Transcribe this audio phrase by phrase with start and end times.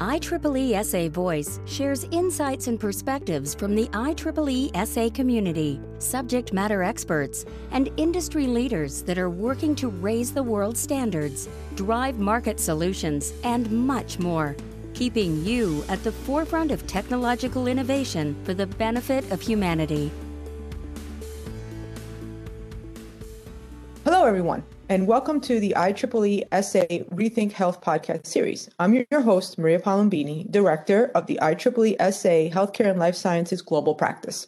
[0.00, 7.44] IEEE SA Voice shares insights and perspectives from the IEEE SA community, subject matter experts,
[7.72, 13.68] and industry leaders that are working to raise the world's standards, drive market solutions, and
[13.72, 14.54] much more,
[14.94, 20.12] keeping you at the forefront of technological innovation for the benefit of humanity.
[24.04, 28.70] Hello, everyone and welcome to the IEEE SA Rethink Health podcast series.
[28.78, 33.94] I'm your host, Maria Palombini, Director of the IEEE SA Healthcare and Life Sciences Global
[33.94, 34.46] Practice.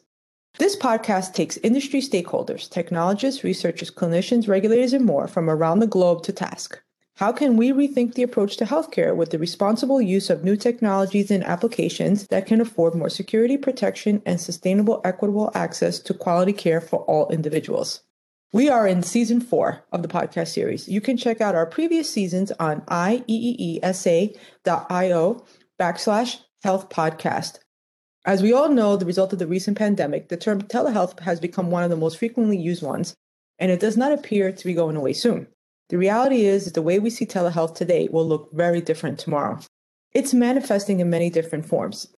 [0.59, 6.23] This podcast takes industry stakeholders, technologists, researchers, clinicians, regulators, and more from around the globe
[6.23, 6.81] to task.
[7.17, 11.31] How can we rethink the approach to healthcare with the responsible use of new technologies
[11.31, 16.81] and applications that can afford more security, protection, and sustainable, equitable access to quality care
[16.81, 18.01] for all individuals?
[18.53, 20.89] We are in season four of the podcast series.
[20.89, 24.35] You can check out our previous seasons on ieeesa.io
[25.79, 27.61] backslash health podcast.
[28.27, 31.71] As we all know, the result of the recent pandemic, the term telehealth has become
[31.71, 33.15] one of the most frequently used ones,
[33.61, 35.47] and it does not appear to be going away soon.
[35.89, 39.61] The reality is that the way we see telehealth today will look very different tomorrow.
[40.13, 42.09] It's manifesting in many different forms.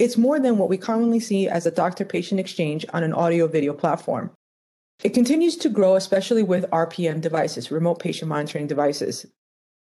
[0.00, 3.46] It's more than what we commonly see as a doctor patient exchange on an audio
[3.46, 4.32] video platform.
[5.04, 9.26] It continues to grow, especially with RPM devices, remote patient monitoring devices.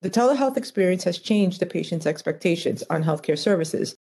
[0.01, 3.97] The telehealth experience has changed the patient's expectations on healthcare services.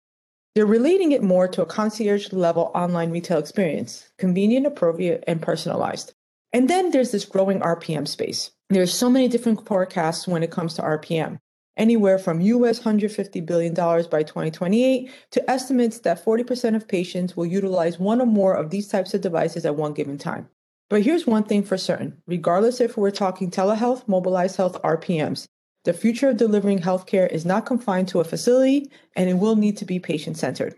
[0.54, 6.14] They're relating it more to a concierge level online retail experience, convenient, appropriate, and personalized.
[6.52, 8.50] And then there's this growing RPM space.
[8.68, 11.38] There's so many different forecasts when it comes to RPM,
[11.76, 18.00] anywhere from US $150 billion by 2028 to estimates that 40% of patients will utilize
[18.00, 20.48] one or more of these types of devices at one given time.
[20.90, 25.46] But here's one thing for certain regardless if we're talking telehealth, mobilized health, RPMs,
[25.84, 29.76] the future of delivering healthcare is not confined to a facility and it will need
[29.78, 30.74] to be patient centered.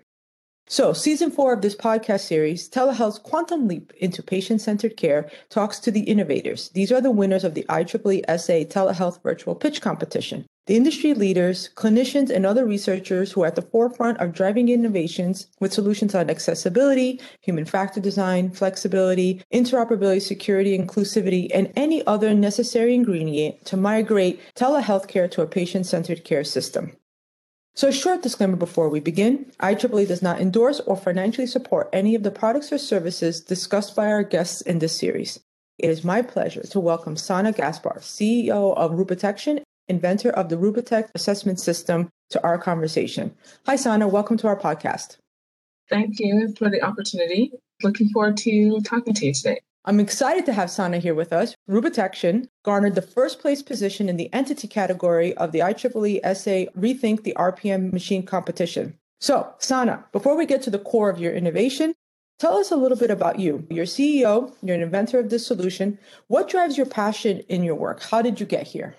[0.69, 5.81] So, season four of this podcast series, Telehealth's Quantum Leap into Patient Centered Care, talks
[5.81, 6.69] to the innovators.
[6.69, 10.47] These are the winners of the IEEE SA Telehealth Virtual Pitch Competition.
[10.67, 15.47] The industry leaders, clinicians, and other researchers who are at the forefront of driving innovations
[15.59, 22.95] with solutions on accessibility, human factor design, flexibility, interoperability, security, inclusivity, and any other necessary
[22.95, 26.93] ingredient to migrate telehealthcare to a patient centered care system.
[27.75, 32.15] So, a short disclaimer before we begin IEEE does not endorse or financially support any
[32.15, 35.41] of the products or services discussed by our guests in this series.
[35.79, 41.11] It is my pleasure to welcome Sanna Gaspard, CEO of Rubitection, inventor of the Rubitect
[41.15, 43.35] assessment system, to our conversation.
[43.67, 44.09] Hi, Sanna.
[44.09, 45.19] Welcome to our podcast.
[45.89, 47.53] Thank you for the opportunity.
[47.83, 49.61] Looking forward to talking to you today.
[49.85, 51.55] I'm excited to have Sanna here with us.
[51.69, 57.23] Rubitection garnered the first place position in the entity category of the IEEE SA Rethink
[57.23, 58.97] the RPM Machine competition.
[59.21, 61.95] So, Sanna, before we get to the core of your innovation,
[62.39, 63.67] tell us a little bit about you.
[63.71, 65.99] You're CEO, you're an inventor of this solution.
[66.29, 68.03] What drives your passion in your work?
[68.03, 68.95] How did you get here?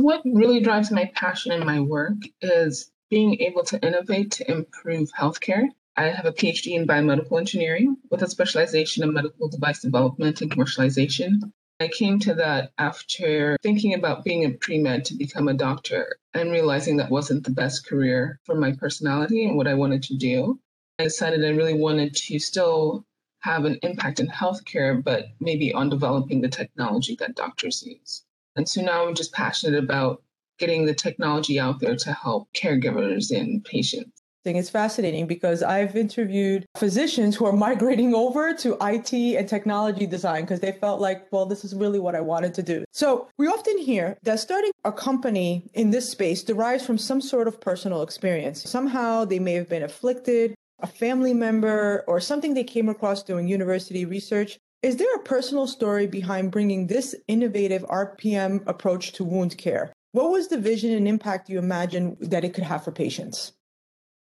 [0.00, 5.12] What really drives my passion in my work is being able to innovate to improve
[5.12, 10.40] healthcare I have a PhD in biomedical engineering with a specialization in medical device development
[10.40, 11.52] and commercialization.
[11.80, 16.16] I came to that after thinking about being a pre med to become a doctor
[16.32, 20.16] and realizing that wasn't the best career for my personality and what I wanted to
[20.16, 20.58] do.
[20.98, 23.04] I decided I really wanted to still
[23.40, 28.24] have an impact in healthcare, but maybe on developing the technology that doctors use.
[28.56, 30.22] And so now I'm just passionate about
[30.58, 34.20] getting the technology out there to help caregivers and patients.
[34.42, 40.42] It's fascinating because I've interviewed physicians who are migrating over to IT and technology design
[40.42, 42.84] because they felt like, well, this is really what I wanted to do.
[42.92, 47.48] So we often hear that starting a company in this space derives from some sort
[47.48, 48.68] of personal experience.
[48.68, 53.46] Somehow they may have been afflicted, a family member, or something they came across doing
[53.46, 54.58] university research.
[54.82, 59.92] Is there a personal story behind bringing this innovative RPM approach to wound care?
[60.12, 63.52] What was the vision and impact you imagined that it could have for patients?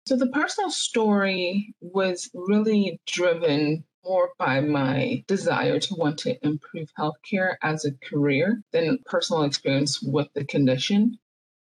[0.08, 6.90] So the personal story was really driven more by my desire to want to improve
[6.98, 11.18] healthcare as a career than personal experience with the condition.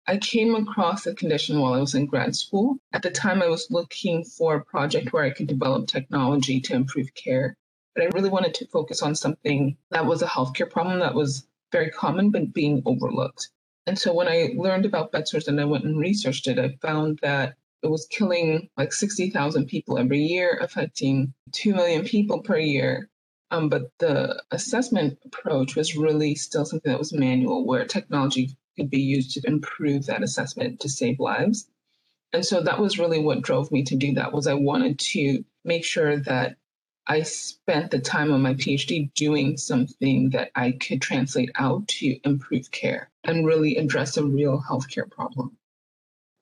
[0.06, 2.78] I came across the condition while I was in grad school.
[2.92, 6.74] At the time, I was looking for a project where I could develop technology to
[6.74, 7.56] improve care.
[7.94, 11.46] But I really wanted to focus on something that was a healthcare problem that was
[11.72, 13.50] very common but being overlooked.
[13.88, 16.78] And so when I learned about bed sores and I went and researched it, I
[16.82, 22.58] found that it was killing like 60,000 people every year, affecting 2 million people per
[22.58, 23.10] year.
[23.50, 28.90] Um, but the assessment approach was really still something that was manual, where technology could
[28.90, 31.68] be used to improve that assessment to save lives.
[32.34, 35.44] And so that was really what drove me to do that was I wanted to
[35.66, 36.56] make sure that
[37.08, 42.20] I spent the time on my PhD doing something that I could translate out to
[42.24, 45.58] improve care and really address a real healthcare problem.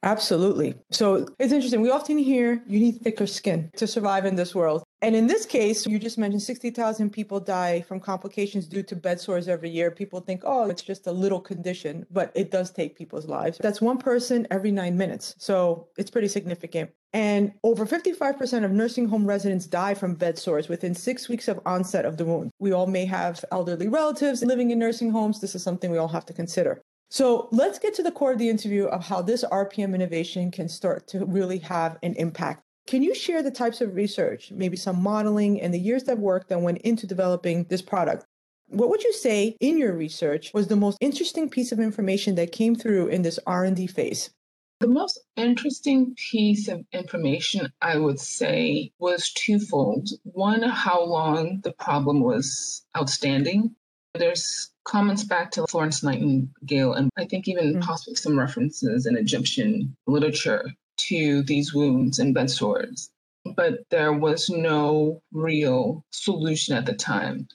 [0.04, 0.76] Absolutely.
[0.92, 1.82] So it's interesting.
[1.82, 4.84] We often hear you need thicker skin to survive in this world.
[5.02, 9.20] And in this case, you just mentioned 60,000 people die from complications due to bed
[9.20, 9.92] sores every year.
[9.92, 13.58] People think, oh, it's just a little condition, but it does take people's lives.
[13.62, 15.36] That's one person every nine minutes.
[15.38, 16.92] So it's pretty significant.
[17.14, 21.62] And over 55% of nursing home residents die from bed sores within six weeks of
[21.66, 22.52] onset of the wound.
[22.60, 25.40] We all may have elderly relatives living in nursing homes.
[25.40, 26.82] This is something we all have to consider.
[27.10, 30.70] So let's get to the core of the interview of how this RPM innovation can
[30.70, 32.64] start to really have an impact.
[32.90, 36.48] Can you share the types of research, maybe some modeling and the years of work
[36.48, 38.26] that went into developing this product?
[38.66, 42.52] What would you say in your research was the most interesting piece of information that
[42.52, 44.32] came through in this R&D phase?
[44.80, 50.10] The most interesting piece of information I would say was twofold.
[50.24, 53.76] One, how long the problem was outstanding.
[54.16, 57.82] There's comments back to Florence Nightingale, and I think even mm-hmm.
[57.82, 60.74] possibly some references in Egyptian literature
[61.08, 63.10] to these wounds and bed sores.
[63.56, 67.48] But there was no real solution at the time.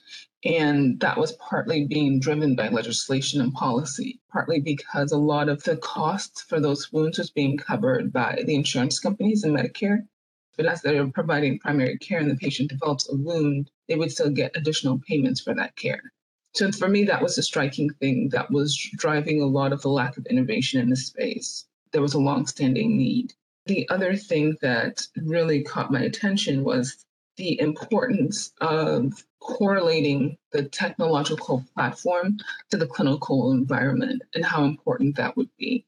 [0.43, 5.63] And that was partly being driven by legislation and policy, partly because a lot of
[5.63, 10.07] the costs for those wounds was being covered by the insurance companies and Medicare.
[10.55, 14.29] But as they're providing primary care and the patient develops a wound, they would still
[14.29, 16.13] get additional payments for that care.
[16.53, 19.89] So for me, that was a striking thing that was driving a lot of the
[19.89, 21.65] lack of innovation in the space.
[21.95, 23.33] There was a long-standing need.
[23.67, 27.05] The other thing that really caught my attention was
[27.37, 32.39] the importance of correlating the technological platform
[32.69, 35.85] to the clinical environment and how important that would be.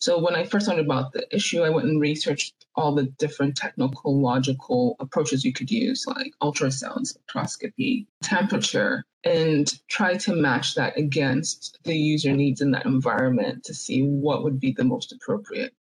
[0.00, 3.56] So when I first learned about the issue, I went and researched all the different
[3.56, 10.96] technical logical approaches you could use, like ultrasound, spectroscopy, temperature, and try to match that
[10.96, 15.74] against the user needs in that environment to see what would be the most appropriate.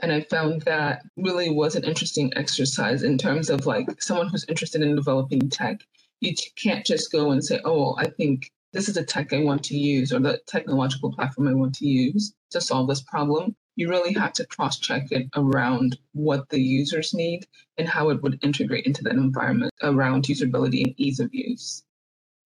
[0.00, 4.44] And I found that really was an interesting exercise in terms of like someone who's
[4.48, 5.82] interested in developing tech.
[6.20, 9.62] You can't just go and say, oh, I think this is the tech I want
[9.64, 13.54] to use or the technological platform I want to use to solve this problem.
[13.76, 17.46] You really have to cross check it around what the users need
[17.76, 21.82] and how it would integrate into that environment around usability and ease of use.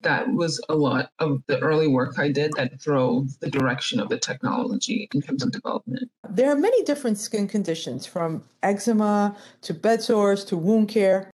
[0.01, 4.09] That was a lot of the early work I did that drove the direction of
[4.09, 6.09] the technology in terms of development.
[6.27, 11.29] There are many different skin conditions from eczema to bed sores to wound care.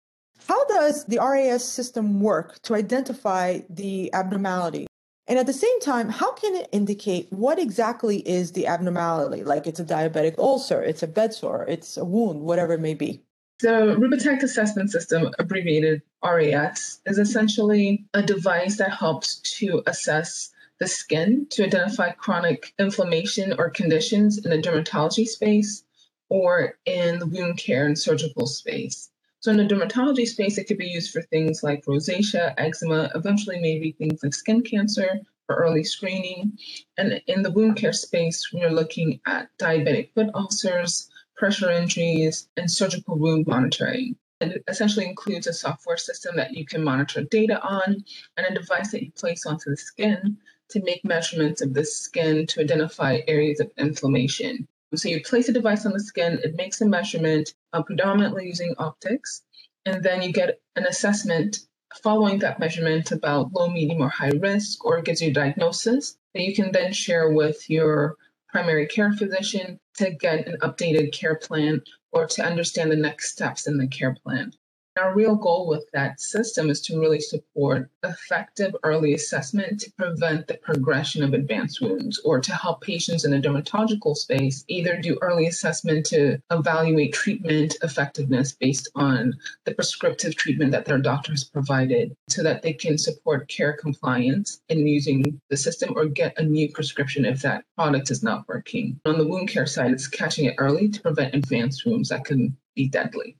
[0.47, 4.88] How does the RAS system work to identify the abnormality?
[5.27, 9.44] And at the same time, how can it indicate what exactly is the abnormality?
[9.44, 12.94] Like it's a diabetic ulcer, it's a bed sore, it's a wound, whatever it may
[12.94, 13.22] be.
[13.62, 20.88] The Rubitect Assessment System, abbreviated RAS, is essentially a device that helps to assess the
[20.88, 25.83] skin to identify chronic inflammation or conditions in the dermatology space
[26.30, 29.10] or in the wound care and surgical space.
[29.45, 33.59] So in the dermatology space, it could be used for things like rosacea, eczema, eventually
[33.59, 36.57] maybe things like skin cancer for early screening.
[36.97, 42.72] And in the wound care space, we're looking at diabetic foot ulcers, pressure injuries, and
[42.72, 44.15] surgical wound monitoring.
[44.41, 48.03] And it essentially includes a software system that you can monitor data on
[48.38, 50.39] and a device that you place onto the skin
[50.70, 54.67] to make measurements of the skin to identify areas of inflammation.
[54.94, 58.75] So you place a device on the skin, it makes a measurement, uh, predominantly using
[58.77, 59.42] optics,
[59.86, 61.60] and then you get an assessment
[62.01, 66.44] following that measurement about low, medium, or high risk, or gives you a diagnosis that
[66.44, 68.15] you can then share with your
[68.50, 73.68] primary care physician to get an updated care plan or to understand the next steps
[73.68, 74.54] in the care plan.
[74.98, 80.48] Our real goal with that system is to really support effective early assessment to prevent
[80.48, 85.18] the progression of advanced wounds or to help patients in the dermatological space either do
[85.22, 89.34] early assessment to evaluate treatment effectiveness based on
[89.66, 94.62] the prescriptive treatment that their doctor has provided so that they can support care compliance
[94.70, 98.98] in using the system or get a new prescription if that product is not working.
[99.06, 102.56] On the wound care side, it's catching it early to prevent advanced wounds that can
[102.75, 103.36] be deadly.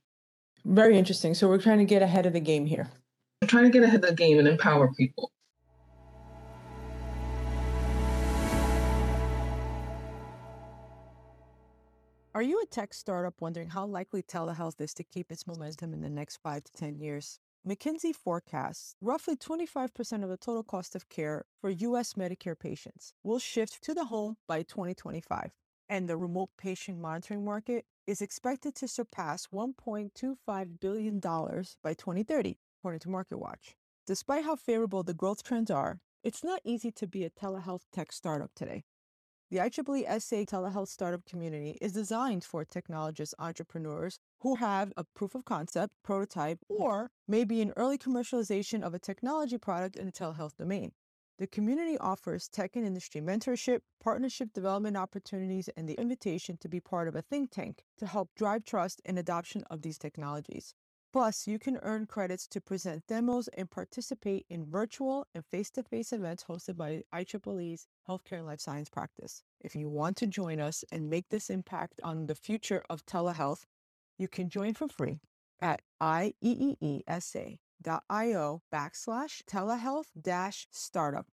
[0.66, 1.36] Very interesting.
[1.36, 2.90] So we're trying to get ahead of the game here.
[3.42, 5.32] We're trying to get ahead of the game and empower people.
[12.34, 16.02] Are you a tech startup wondering how likely telehealth is to keep its momentum in
[16.02, 17.40] the next five to 10 years?
[17.66, 23.40] McKinsey forecasts roughly 25% of the total cost of care for US Medicare patients will
[23.40, 25.52] shift to the home by 2025.
[25.88, 33.00] And the remote patient monitoring market is expected to surpass $1.25 billion by 2030, according
[33.00, 33.76] to MarketWatch.
[34.08, 38.12] Despite how favorable the growth trends are, it's not easy to be a telehealth tech
[38.12, 38.84] startup today.
[39.52, 45.36] The IEEE SA telehealth startup community is designed for technologist entrepreneurs who have a proof
[45.36, 50.58] of concept, prototype, or maybe an early commercialization of a technology product in the telehealth
[50.58, 50.94] domain.
[51.38, 56.80] The community offers tech and industry mentorship, partnership development opportunities, and the invitation to be
[56.80, 60.74] part of a think tank to help drive trust and adoption of these technologies.
[61.12, 65.84] Plus, you can earn credits to present demos and participate in virtual and face to
[65.84, 69.44] face events hosted by IEEE's Healthcare Life Science practice.
[69.60, 73.66] If you want to join us and make this impact on the future of telehealth,
[74.18, 75.20] you can join for free
[75.62, 75.82] at
[77.84, 81.28] ieeesa.io backslash telehealth dash startup.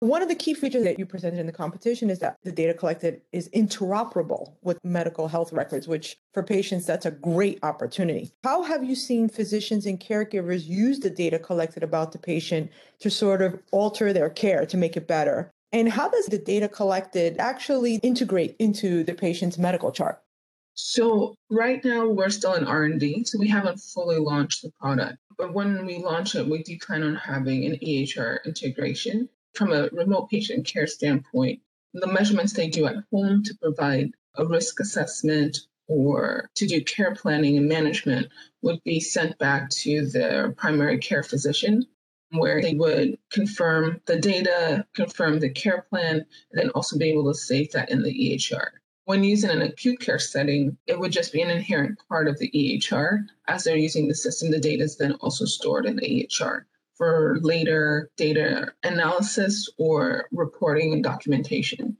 [0.00, 2.72] One of the key features that you presented in the competition is that the data
[2.72, 8.30] collected is interoperable with medical health records, which for patients, that's a great opportunity.
[8.44, 13.10] How have you seen physicians and caregivers use the data collected about the patient to
[13.10, 15.50] sort of alter their care to make it better?
[15.72, 20.22] And how does the data collected actually integrate into the patient's medical chart?
[20.74, 25.18] So right now we're still in R&D, so we haven't fully launched the product.
[25.36, 29.88] But when we launch it, we do plan on having an EHR integration from a
[29.92, 31.60] remote patient care standpoint,
[31.92, 35.58] the measurements they do at home to provide a risk assessment
[35.88, 38.28] or to do care planning and management
[38.62, 41.84] would be sent back to their primary care physician,
[42.30, 47.32] where they would confirm the data, confirm the care plan, and then also be able
[47.32, 48.68] to save that in the EHR.
[49.04, 52.38] When used in an acute care setting, it would just be an inherent part of
[52.38, 53.24] the EHR.
[53.48, 57.38] As they're using the system, the data is then also stored in the EHR for
[57.40, 61.96] later data analysis or reporting and documentation.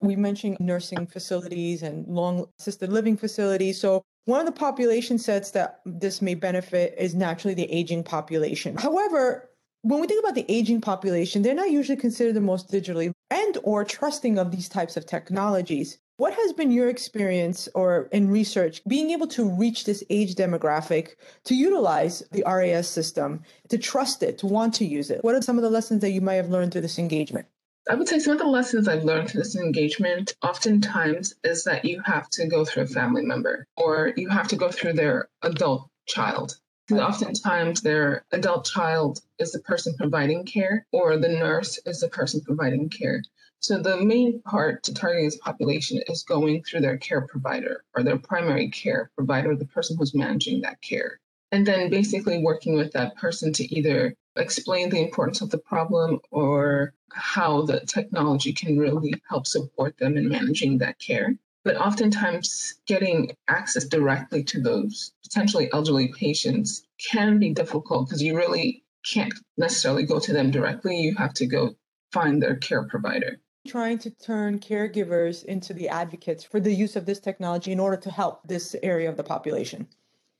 [0.00, 3.80] We mentioned nursing facilities and long assisted living facilities.
[3.80, 8.76] So, one of the population sets that this may benefit is naturally the aging population.
[8.76, 9.48] However,
[9.82, 13.56] when we think about the aging population, they're not usually considered the most digitally and
[13.62, 15.98] or trusting of these types of technologies.
[16.16, 21.10] What has been your experience or in research being able to reach this age demographic
[21.44, 25.22] to utilize the RAS system, to trust it, to want to use it?
[25.22, 27.46] What are some of the lessons that you might have learned through this engagement?
[27.88, 31.84] I would say some of the lessons I've learned through this engagement oftentimes is that
[31.84, 35.28] you have to go through a family member or you have to go through their
[35.42, 36.58] adult child.
[36.88, 42.08] Because Oftentimes, their adult child is the person providing care, or the nurse is the
[42.08, 43.22] person providing care.
[43.60, 48.02] So the main part to targeting this population is going through their care provider or
[48.02, 51.18] their primary care provider, the person who's managing that care.
[51.50, 56.20] And then basically working with that person to either explain the importance of the problem
[56.30, 61.34] or how the technology can really help support them in managing that care.
[61.64, 68.36] But oftentimes, getting access directly to those potentially elderly patients can be difficult because you
[68.36, 70.96] really can't necessarily go to them directly.
[71.00, 71.74] You have to go
[72.12, 77.04] find their care provider trying to turn caregivers into the advocates for the use of
[77.04, 79.86] this technology in order to help this area of the population.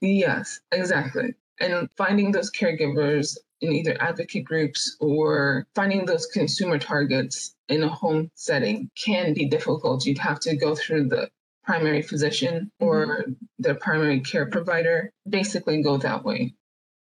[0.01, 1.35] Yes, exactly.
[1.61, 7.89] And finding those caregivers in either advocate groups or finding those consumer targets in a
[7.89, 10.05] home setting can be difficult.
[10.05, 11.31] You'd have to go through the
[11.65, 13.33] primary physician or mm-hmm.
[13.59, 16.55] their primary care provider, basically go that way.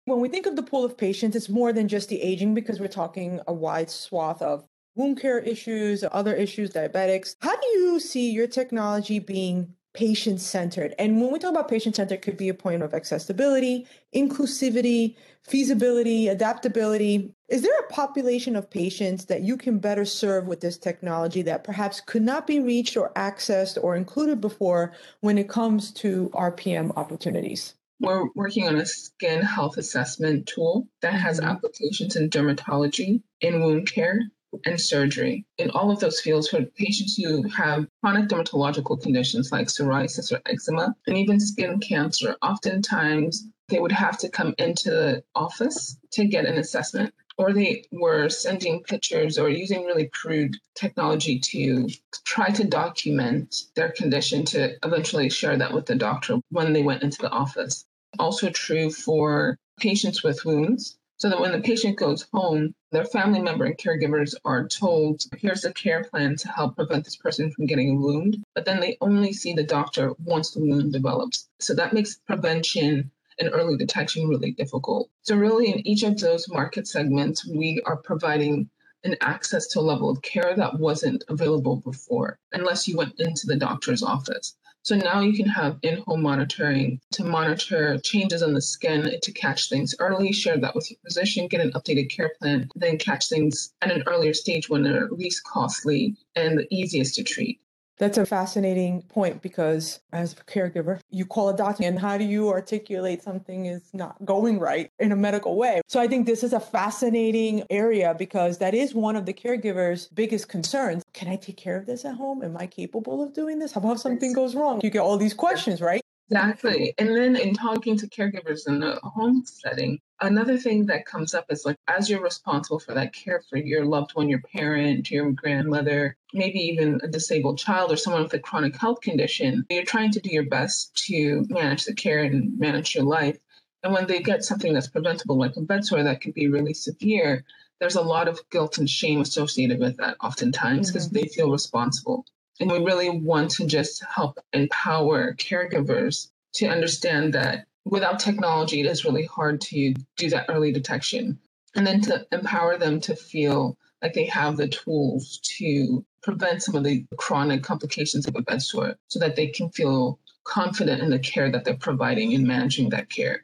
[0.05, 2.79] When we think of the pool of patients, it's more than just the aging because
[2.79, 7.35] we're talking a wide swath of wound care issues, other issues, diabetics.
[7.41, 10.93] How do you see your technology being patient centered?
[10.99, 16.27] And when we talk about patient centered, could be a point of accessibility, inclusivity, feasibility,
[16.27, 17.33] adaptability.
[17.49, 21.63] Is there a population of patients that you can better serve with this technology that
[21.63, 26.95] perhaps could not be reached or accessed or included before when it comes to RPM
[26.97, 27.75] opportunities?
[27.99, 31.49] We're working on a skin health assessment tool that has mm-hmm.
[31.49, 34.21] applications in dermatology, in wound care,
[34.65, 35.45] and surgery.
[35.57, 40.41] In all of those fields, for patients who have chronic dermatological conditions like psoriasis or
[40.45, 46.25] eczema, and even skin cancer, oftentimes they would have to come into the office to
[46.25, 47.13] get an assessment.
[47.37, 51.89] Or they were sending pictures or using really crude technology to
[52.25, 57.01] try to document their condition to eventually share that with the doctor when they went
[57.01, 57.85] into the office.
[58.19, 63.41] Also true for patients with wounds so that when the patient goes home, their family
[63.41, 67.65] member and caregivers are told, here's a care plan to help prevent this person from
[67.65, 68.43] getting a wound.
[68.53, 71.47] But then they only see the doctor once the wound develops.
[71.59, 75.09] So that makes prevention and early detection really difficult.
[75.21, 78.69] So, really, in each of those market segments, we are providing
[79.03, 83.47] an access to a level of care that wasn't available before, unless you went into
[83.47, 84.55] the doctor's office.
[84.83, 89.31] So now you can have in home monitoring to monitor changes in the skin to
[89.31, 93.29] catch things early, share that with your physician, get an updated care plan, then catch
[93.29, 97.61] things at an earlier stage when they're least costly and the easiest to treat.
[97.97, 102.23] That's a fascinating point because as a caregiver, you call a doctor and how do
[102.23, 105.81] you articulate something is not going right in a medical way?
[105.87, 110.07] So I think this is a fascinating area because that is one of the caregiver's
[110.07, 111.03] biggest concerns.
[111.13, 112.43] Can I take care of this at home?
[112.43, 113.73] Am I capable of doing this?
[113.73, 114.81] How about if something goes wrong?
[114.83, 116.02] You get all these questions, right?
[116.29, 116.93] Exactly.
[116.97, 121.45] And then in talking to caregivers in a home setting, another thing that comes up
[121.49, 125.31] is like as you're responsible for that care for your loved one, your parent, your
[125.31, 130.11] grandmother, maybe even a disabled child or someone with a chronic health condition, you're trying
[130.11, 133.37] to do your best to manage the care and manage your life.
[133.83, 136.73] And when they get something that's preventable, like a bed sore that can be really
[136.73, 137.43] severe,
[137.79, 141.17] there's a lot of guilt and shame associated with that oftentimes because mm-hmm.
[141.17, 142.25] they feel responsible.
[142.59, 148.85] And we really want to just help empower caregivers to understand that without technology, it
[148.85, 151.39] is really hard to do that early detection.
[151.75, 156.75] And then to empower them to feel like they have the tools to prevent some
[156.75, 161.09] of the chronic complications of a bed sore so that they can feel confident in
[161.09, 163.43] the care that they're providing and managing that care.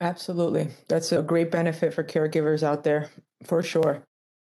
[0.00, 0.68] Absolutely.
[0.88, 3.10] That's a great benefit for caregivers out there,
[3.44, 4.02] for sure.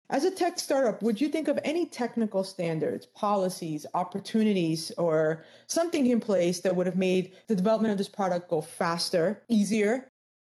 [0.08, 6.06] As a tech startup, would you think of any technical standards, policies, opportunities, or something
[6.06, 10.08] in place that would have made the development of this product go faster, easier?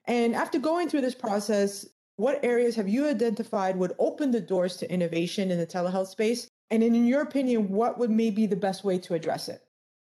[0.05, 1.87] And after going through this process,
[2.17, 6.47] what areas have you identified would open the doors to innovation in the telehealth space?
[6.71, 9.63] And in your opinion, what would maybe be the best way to address it?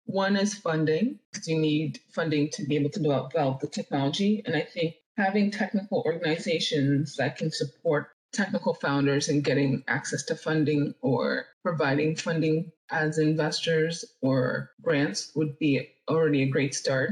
[0.06, 4.44] One is funding, because you need funding to be able to develop the technology.
[4.46, 10.36] And I think having technical organizations that can support technical founders and getting access to
[10.36, 17.12] funding or providing funding as investors or grants would be already a great start.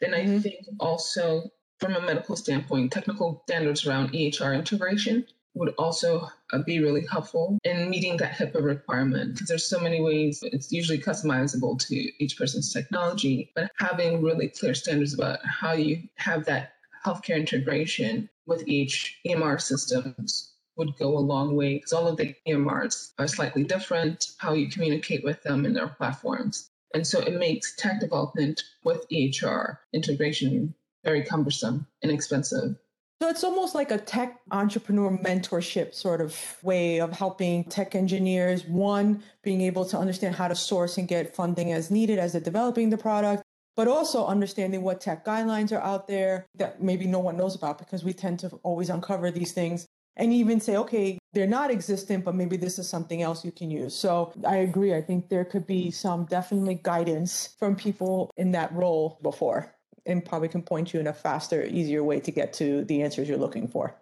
[0.00, 0.40] Then I mm-hmm.
[0.40, 6.78] think also from a medical standpoint, technical standards around EHR integration would also uh, be
[6.80, 11.78] really helpful in meeting that HIPAA requirement because there's so many ways it's usually customizable
[11.86, 17.36] to each person's technology, but having really clear standards about how you have that healthcare
[17.36, 23.12] integration with each EMR systems would go a long way because all of the EMRs
[23.18, 26.68] are slightly different, how you communicate with them in their platforms.
[26.92, 32.76] And so it makes tech development with EHR integration very cumbersome and expensive.
[33.22, 38.64] So it's almost like a tech entrepreneur mentorship sort of way of helping tech engineers,
[38.64, 42.40] one, being able to understand how to source and get funding as needed as they're
[42.40, 43.42] developing the product,
[43.76, 47.78] but also understanding what tech guidelines are out there that maybe no one knows about
[47.78, 52.24] because we tend to always uncover these things and even say, okay, they're not existent,
[52.24, 53.94] but maybe this is something else you can use.
[53.94, 54.94] So I agree.
[54.94, 59.74] I think there could be some definitely guidance from people in that role before
[60.06, 63.28] and probably can point you in a faster, easier way to get to the answers
[63.28, 63.96] you're looking for.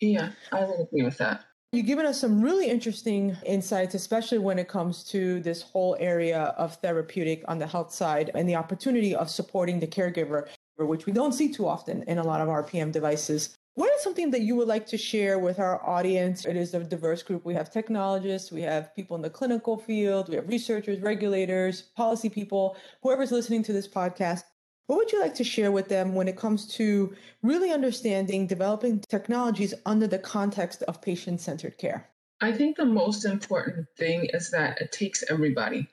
[0.00, 1.44] Yeah, I would agree with that.
[1.70, 6.54] You've given us some really interesting insights, especially when it comes to this whole area
[6.56, 11.12] of therapeutic on the health side and the opportunity of supporting the caregiver, which we
[11.12, 13.54] don't see too often in a lot of RPM devices.
[13.74, 16.46] What is something that you would like to share with our audience?
[16.46, 17.44] It is a diverse group.
[17.44, 22.30] We have technologists, we have people in the clinical field, we have researchers, regulators, policy
[22.30, 24.44] people, whoever's listening to this podcast.
[24.88, 29.00] What would you like to share with them when it comes to really understanding developing
[29.00, 32.08] technologies under the context of patient centered care?
[32.40, 35.88] I think the most important thing is that it takes everybody.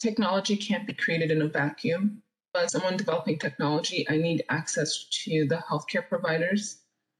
[0.00, 2.24] Technology can't be created in a vacuum.
[2.56, 6.78] As someone developing technology, I need access to the healthcare providers.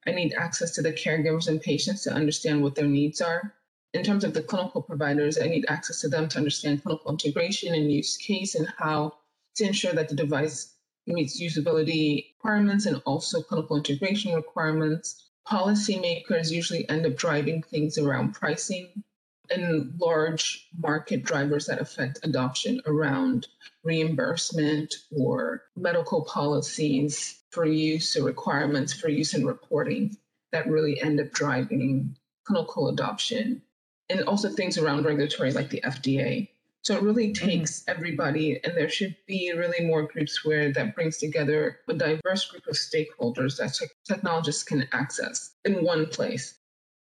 [0.09, 3.55] I need access to the caregivers and patients to understand what their needs are.
[3.95, 7.73] In terms of the clinical providers, I need access to them to understand clinical integration
[7.73, 9.15] and use case and how
[9.55, 10.75] to ensure that the device
[11.13, 15.31] meets usability requirements and also clinical integration requirements.
[15.47, 19.03] Policymakers usually end up driving things around pricing
[19.51, 23.49] and large market drivers that affect adoption around
[23.83, 30.17] reimbursement or medical policies for use or requirements for use and reporting
[30.53, 33.63] that really end up driving clinical adoption.
[34.09, 36.49] And also things around regulatory like the FDA.
[36.83, 37.47] So it really mm-hmm.
[37.47, 37.91] takes mm-hmm.
[37.91, 42.67] everybody, and there should be really more groups where that brings together a diverse group
[42.67, 46.59] of stakeholders that te- technologists can access in one place.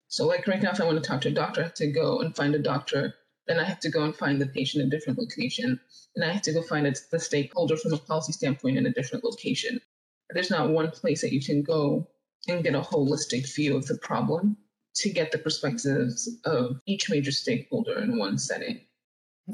[0.08, 1.86] So, like right now, if I want to talk to a doctor, I have to
[1.86, 3.14] go and find a doctor.
[3.46, 5.80] Then I have to go and find the patient in a different location.
[6.14, 9.24] And I have to go find the stakeholder from a policy standpoint in a different
[9.24, 9.80] location.
[10.30, 12.08] there's not one place that you can go
[12.46, 14.56] and get a holistic view of the problem
[14.94, 18.80] to get the perspectives of each major stakeholder in one setting.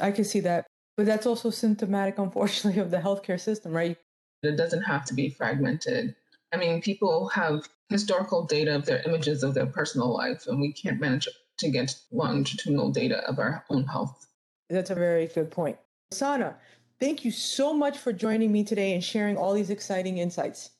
[0.00, 0.66] I can see that.
[0.96, 3.96] But that's also symptomatic, unfortunately, of the healthcare system, right?
[4.42, 6.14] It doesn't have to be fragmented.
[6.52, 10.72] I mean, people have historical data of their images of their personal life, and we
[10.72, 11.28] can't manage
[11.58, 14.26] to get longitudinal data of our own health.
[14.68, 15.78] That's a very good point.
[16.10, 16.56] Sanna,
[17.00, 20.70] thank you so much for joining me today and sharing all these exciting insights.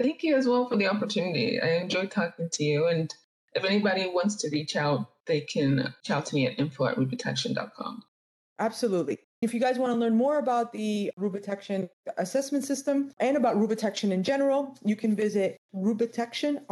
[0.00, 1.60] Thank you as well for the opportunity.
[1.60, 2.86] I enjoyed talking to you.
[2.88, 3.14] And
[3.54, 6.96] if anybody wants to reach out, they can reach out to me at info at.
[8.62, 9.18] Absolutely.
[9.40, 14.12] If you guys want to learn more about the Rubitection assessment system and about Rubitection
[14.12, 16.62] in general, you can visit R-U-B-I-T-E-C-T-I-O-N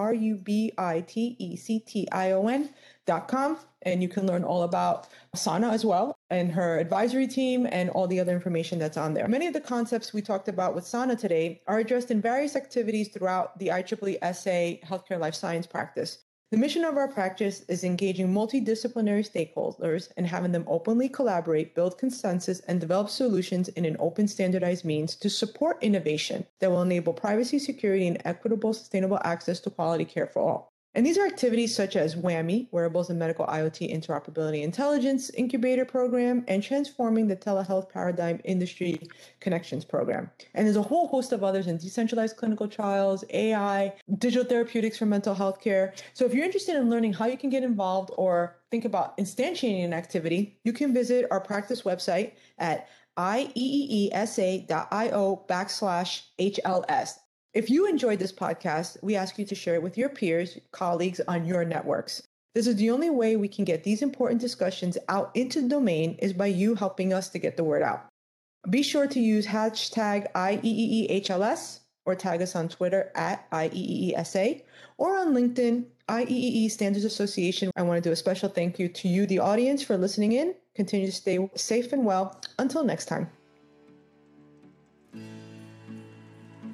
[3.06, 7.66] dot com, and you can learn all about Sanna as well and her advisory team
[7.72, 9.26] and all the other information that's on there.
[9.26, 13.08] Many of the concepts we talked about with Sanna today are addressed in various activities
[13.08, 16.18] throughout the IEEE SA Healthcare Life Science practice.
[16.50, 21.96] The mission of our practice is engaging multidisciplinary stakeholders and having them openly collaborate, build
[21.96, 27.12] consensus, and develop solutions in an open standardized means to support innovation that will enable
[27.12, 30.69] privacy, security, and equitable, sustainable access to quality care for all.
[30.94, 36.44] And these are activities such as WAMI, Wearables and Medical IoT Interoperability Intelligence Incubator Program,
[36.48, 39.00] and Transforming the Telehealth Paradigm Industry
[39.38, 40.28] Connections Program.
[40.54, 45.06] And there's a whole host of others in decentralized clinical trials, AI, digital therapeutics for
[45.06, 45.94] mental health care.
[46.12, 49.84] So if you're interested in learning how you can get involved or think about instantiating
[49.84, 54.64] an activity, you can visit our practice website at ieeesa.io
[55.48, 57.18] backslash HLS.
[57.52, 61.20] If you enjoyed this podcast, we ask you to share it with your peers, colleagues
[61.26, 62.22] on your networks.
[62.54, 66.16] This is the only way we can get these important discussions out into the domain
[66.20, 68.06] is by you helping us to get the word out.
[68.70, 74.62] Be sure to use hashtag IEEEHLS or tag us on Twitter at IEEESA
[74.98, 77.72] or on LinkedIn, IEEE Standards Association.
[77.74, 80.54] I want to do a special thank you to you, the audience, for listening in.
[80.76, 82.40] Continue to stay safe and well.
[82.60, 83.28] Until next time.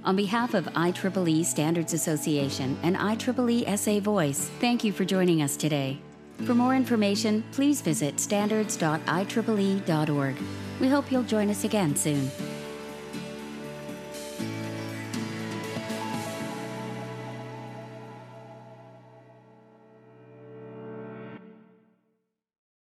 [0.07, 5.57] On behalf of IEEE Standards Association and IEEE SA Voice, thank you for joining us
[5.57, 5.99] today.
[6.45, 10.37] For more information, please visit standards.ieee.org.
[10.81, 12.31] We hope you'll join us again soon.